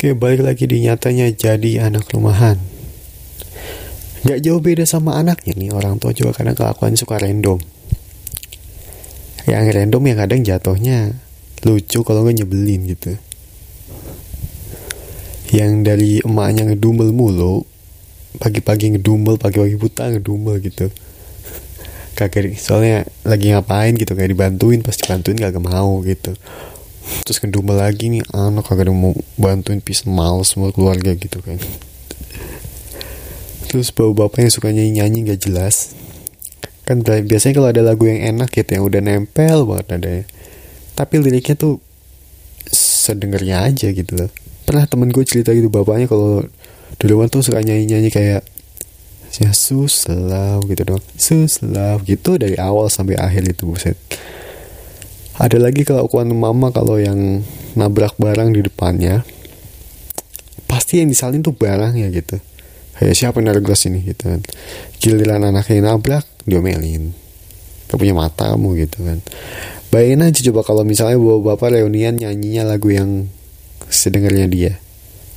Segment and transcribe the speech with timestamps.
[0.00, 2.56] Oke, balik lagi di nyatanya jadi anak rumahan.
[4.24, 7.60] Gak jauh beda sama anaknya nih, orang tua juga kadang kelakuan suka random.
[9.44, 11.20] Yang random ya kadang jatuhnya
[11.68, 13.12] lucu kalau nggak nyebelin gitu.
[15.52, 17.68] Yang dari emaknya ngedumel mulu,
[18.40, 20.88] pagi-pagi ngedumel, pagi-pagi buta ngedumel gitu.
[22.16, 26.32] Kagak, soalnya lagi ngapain gitu, kayak dibantuin, pasti bantuin gak mau gitu
[27.26, 31.58] terus kedua lagi nih anak kagak ada mau bantuin pis males semua keluarga gitu kan.
[33.70, 35.94] Terus bawa bapak yang suka nyanyi nyanyi gak jelas.
[36.82, 40.14] Kan biasanya kalau ada lagu yang enak gitu yang udah nempel banget ada
[40.98, 41.78] tapi liriknya tuh
[42.70, 44.30] sedengernya aja gitu loh.
[44.66, 46.42] Pernah temen gue cerita gitu bapaknya kalau
[47.00, 48.42] duluan tuh suka nyanyi nyanyi kayak
[49.38, 53.94] ya sus love gitu dong sus love gitu dari awal sampai akhir itu buset
[55.40, 57.40] ada lagi kelakuan mama kalau yang
[57.72, 59.24] nabrak barang di depannya
[60.68, 62.36] pasti yang disalin tuh barangnya gitu.
[63.00, 64.04] Kayak siapa yang naruh gelas ini?
[64.04, 64.44] gitu kan.
[65.00, 67.16] Giliran anaknya nabrak diomelin.
[67.88, 69.24] Gak punya mata kamu gitu kan.
[69.88, 73.32] Bayangin aja coba kalau misalnya bawa bapak reunian nyanyinya lagu yang
[73.88, 74.72] sedengarnya dia.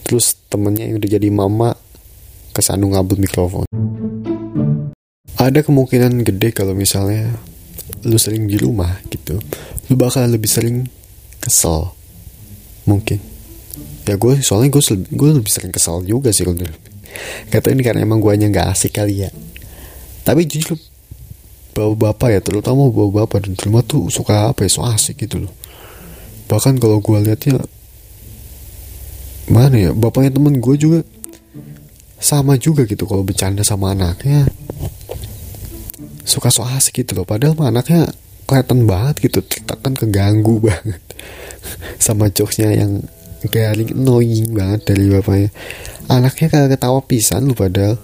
[0.04, 1.80] Terus temennya yang udah jadi mama
[2.52, 3.64] kesandung ngabut mikrofon.
[5.40, 7.40] Ada kemungkinan gede kalau misalnya
[8.04, 9.40] lu sering di rumah gitu
[9.92, 10.88] lu bakal lebih sering
[11.44, 11.92] kesel.
[12.88, 13.20] Mungkin.
[14.04, 16.60] Ya gue soalnya gue gue lebih sering kesel juga sih kalau
[17.48, 19.32] kata ini karena emang gue nggak asik kali ya.
[20.24, 20.80] Tapi jujur
[21.76, 25.48] bawa bapak ya terutama bawa bapak dan rumah tuh suka apa ya so asik gitu
[25.48, 25.54] loh.
[26.48, 27.60] Bahkan kalau gue liatnya
[29.52, 31.00] mana ya bapaknya temen gue juga
[32.24, 34.48] sama juga gitu kalau bercanda sama anaknya
[36.34, 37.30] suka so asik gitu loh.
[37.30, 38.10] Padahal mah anaknya
[38.50, 41.02] kelihatan banget gitu kan keganggu banget.
[42.02, 43.06] Sama jokesnya yang
[43.46, 45.54] garing annoying banget dari bapaknya.
[46.10, 48.02] Anaknya kayak ketawa pisan lu padahal.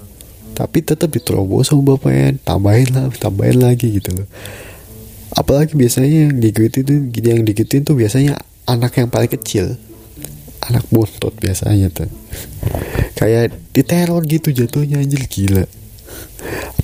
[0.53, 4.27] Tapi tetap diterobos sama bapaknya tambahin lah tambahin lagi gitu loh.
[5.33, 8.37] Apalagi biasanya yang digituin tuh yang digituin tuh biasanya
[8.69, 9.73] anak yang paling kecil.
[10.69, 12.11] Anak bontot biasanya tuh.
[13.15, 15.78] Kayak diteror gitu jatuhnya anjir gila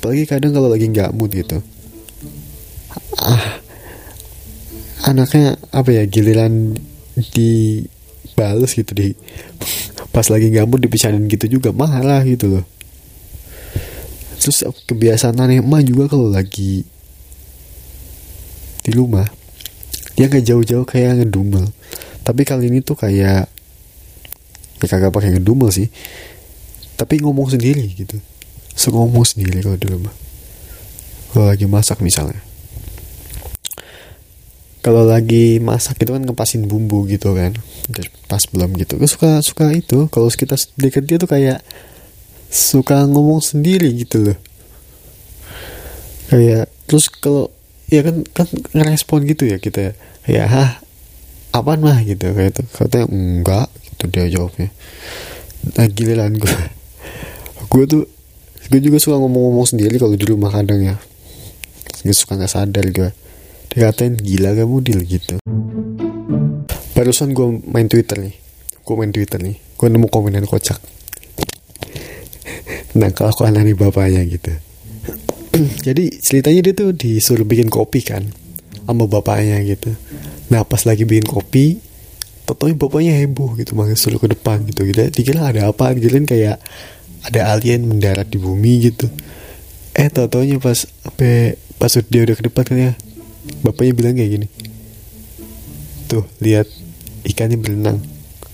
[0.05, 1.65] apalagi kadang kalau lagi nggak mood gitu.
[3.17, 3.57] Ah
[5.09, 6.77] anaknya apa ya giliran
[7.33, 9.17] dibales gitu di
[10.13, 12.65] pas lagi nggak mood dipisahin gitu juga marah gitu loh.
[14.37, 16.85] Terus kebiasaan aneh emak juga kalau lagi
[18.85, 19.25] di rumah
[20.13, 21.65] dia nggak jauh-jauh kayak ngedumel.
[22.21, 23.49] Tapi kali ini tuh kayak
[24.85, 25.89] ya kagak pakai ngedumel sih
[26.93, 28.21] tapi ngomong sendiri gitu
[28.91, 30.13] ngomong sendiri kalau di rumah.
[31.31, 32.39] Kalau lagi masak misalnya.
[34.85, 37.57] Kalau lagi masak itu kan ngepasin bumbu gitu kan.
[38.29, 39.01] Pas belum gitu.
[39.01, 40.05] Gue suka suka itu.
[40.11, 41.59] Kalau kita deket dia tuh kayak
[42.53, 44.37] suka ngomong sendiri gitu loh.
[46.29, 47.49] Kayak terus kalau
[47.89, 48.47] ya kan kan
[48.77, 49.97] ngerespon gitu ya kita.
[50.29, 50.79] Ya hah
[51.49, 51.99] apaan mah?
[52.05, 52.31] gitu.
[52.31, 54.69] Kayak itu katanya enggak gitu dia jawabnya.
[55.73, 56.57] Nah giliran gue
[57.65, 58.03] gue tuh
[58.65, 60.97] gue juga suka ngomong-ngomong sendiri kalau di rumah kadang ya.
[62.01, 63.09] Gue suka nggak sadar gue.
[63.69, 65.37] Dikatain gila kamu deal gitu.
[66.95, 68.35] Barusan gue main twitter nih.
[68.81, 69.57] Gue main twitter nih.
[69.77, 70.79] Gue nemu komenan kocak.
[72.95, 74.55] Nah kelakuan aneh bapaknya gitu.
[75.85, 78.23] Jadi ceritanya dia tuh disuruh bikin kopi kan
[78.87, 79.91] sama bapaknya gitu.
[80.47, 81.83] Nah pas lagi bikin kopi
[82.45, 84.85] Totonya bapaknya heboh gitu makanya suruh ke depan gitu.
[84.85, 86.61] Gitu dikira ada apa gitu kayak
[87.25, 89.09] ada alien mendarat di bumi gitu.
[89.97, 92.93] Eh totonya pas apa pas dia udah ke depan kan ya
[93.65, 94.47] bapaknya bilang kayak gini.
[96.05, 96.69] Tuh lihat
[97.25, 97.97] ikannya berenang.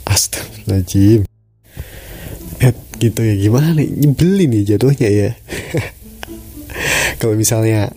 [0.08, 1.28] Astagfirullahaladzim.
[2.64, 5.30] Eh gitu ya gimana nyebelin nih jatuhnya ya.
[7.20, 7.92] Kalau misalnya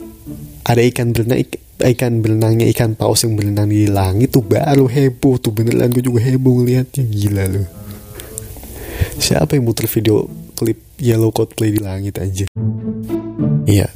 [0.67, 5.37] ada ikan berenang ik ikan berenangnya ikan paus yang berenang di langit tuh baru heboh
[5.43, 7.67] tuh beneran gue juga heboh ngeliatnya gila loh
[9.19, 12.47] siapa yang muter video klip Yellow Coldplay di langit aja.
[13.67, 13.91] Iya.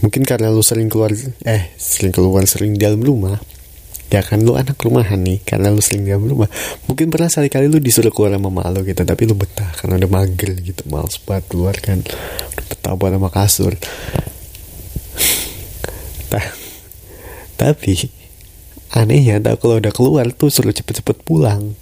[0.00, 1.12] Mungkin karena lu sering keluar
[1.44, 3.36] eh sering keluar sering di dalam rumah
[4.10, 6.48] ya kan lu anak rumahan nih karena lu sering di dalam rumah.
[6.88, 10.50] Mungkin pernah sekali-kali lu disuruh keluar sama malu gitu tapi lu betah karena udah mager
[10.58, 12.02] gitu males banget keluar kan.
[12.66, 13.76] Betah buat sama kasur.
[17.60, 17.92] Tapi
[18.96, 21.76] anehnya tak kalau udah keluar tuh suruh cepet-cepet pulang.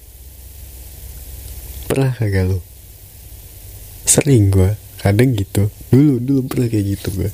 [1.86, 2.58] Pernah kagak lu
[4.08, 4.72] sering gue
[5.04, 5.68] kadang gitu.
[5.92, 7.30] Dulu dulu pernah kayak gitu gue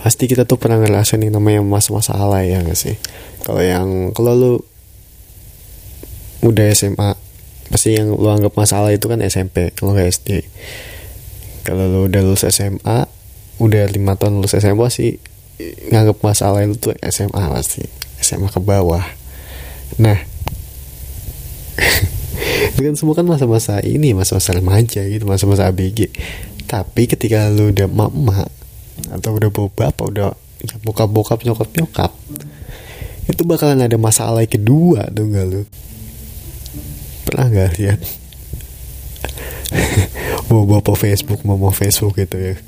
[0.00, 2.96] pasti kita tuh pernah ngerasain yang namanya masa-masa alay ya gak sih?
[3.44, 4.52] Kalau yang kalau lu
[6.40, 7.20] udah SMA
[7.68, 10.42] pasti yang lu anggap masalah itu kan SMP kalau nggak SD
[11.62, 13.06] kalau lu udah lulus SMA
[13.60, 15.20] udah lima tahun lulus SMA sih
[15.92, 17.84] nganggap masalah itu tuh SMA pasti
[18.24, 19.04] SMA ke bawah.
[20.00, 20.16] Nah
[22.80, 26.08] itu kan semua kan masa-masa ini masa-masa remaja gitu masa-masa ABG
[26.64, 28.48] tapi ketika lu udah mak-mak
[29.12, 30.32] atau udah bawa bapak udah
[30.80, 32.08] bokap-bokap nyokap-nyokap
[33.30, 35.62] itu bakalan ada masalah kedua tuh gak lu?
[37.22, 38.00] Pernah nggak lihat?
[40.50, 42.58] Mau bawa Facebook mau mau Facebook gitu ya.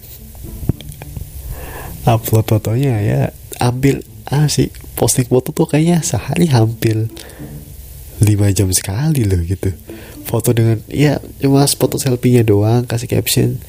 [2.07, 3.21] Upload fotonya ya
[3.59, 7.11] ambil ah sih posting foto tuh kayaknya sehari hampir
[8.23, 9.71] 5 jam sekali loh gitu
[10.25, 13.61] foto dengan ya cuma foto selfie-nya doang kasih caption.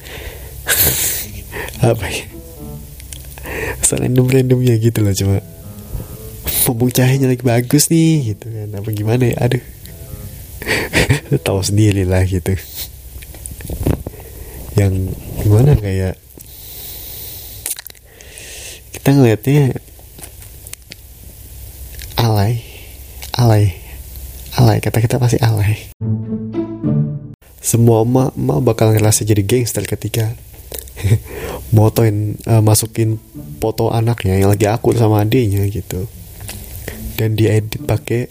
[1.84, 2.24] Apa ya?
[3.94, 5.38] Random randomnya gitu loh cuma.
[6.64, 8.68] Mumpung cahayanya lagi bagus nih gitu kan.
[8.74, 9.36] Apa gimana ya?
[9.38, 9.62] Aduh.
[11.46, 12.56] Tahu sendiri lah gitu.
[14.74, 15.14] Yang
[15.44, 16.18] gimana kayak
[18.98, 19.78] kita ngelihatnya
[22.18, 22.64] alay.
[23.36, 23.78] Alay.
[24.58, 24.78] Alay.
[24.82, 25.94] Kata kita pasti alay
[27.64, 30.36] semua emak emak bakal ngerasa jadi gangster ketika
[31.76, 33.16] motoin uh, masukin
[33.56, 36.04] foto anaknya yang lagi akur sama adiknya gitu.
[37.16, 38.28] Dan diedit pakai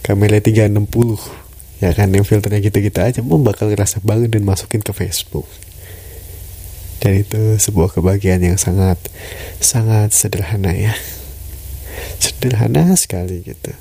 [0.00, 0.80] kamera 360
[1.84, 5.44] ya kan yang filternya gitu-gitu aja mau bakal ngerasa banget dan masukin ke Facebook.
[7.00, 8.96] Dan itu sebuah kebahagiaan yang sangat
[9.60, 10.96] sangat sederhana ya.
[12.24, 13.72] Sederhana sekali gitu.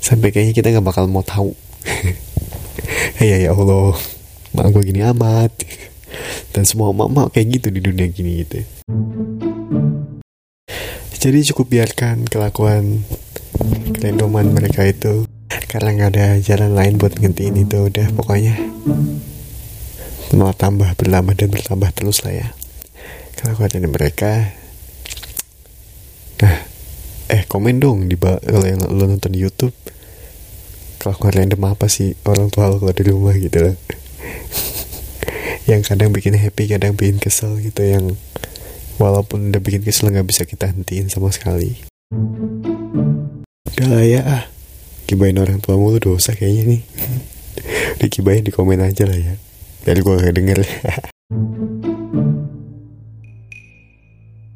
[0.00, 1.52] Sampai kayaknya kita nggak bakal mau tahu
[3.20, 3.96] ya ya Allah.
[4.56, 5.52] Mak gue gini amat.
[6.50, 8.66] Dan semua mak-mak kayak gitu di dunia gini gitu.
[11.20, 13.04] Jadi cukup biarkan kelakuan
[13.92, 15.28] kerendoman mereka itu.
[15.70, 18.56] Karena nggak ada jalan lain buat ngentiin itu udah pokoknya.
[20.34, 22.48] Malah tambah bertambah dan bertambah terus lah ya.
[23.38, 24.32] Kelakuan dari mereka.
[26.40, 26.56] Nah
[27.30, 29.76] eh komen dong di kalau yang lo nonton di YouTube
[31.00, 32.12] kelakuan random apa sih?
[32.28, 33.76] Orang tua kalau di rumah gitu loh
[35.70, 38.12] yang kadang bikin happy kadang bikin kesel gitu yang
[39.00, 41.80] walaupun udah bikin kesel nggak bisa kita hentiin sama sekali.
[43.72, 44.44] Udah lah ya ah.
[45.08, 46.82] Kibain orang tua mulu dosa kayaknya nih.
[48.04, 49.34] Dikibain di komen aja lah ya.
[49.82, 50.58] Biar gue gak denger